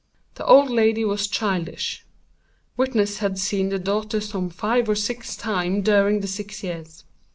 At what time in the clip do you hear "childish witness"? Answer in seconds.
1.27-3.19